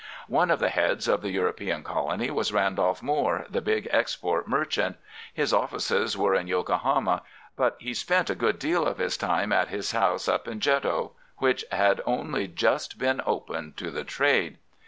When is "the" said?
0.57-0.69, 1.21-1.29, 3.51-3.61, 13.91-14.03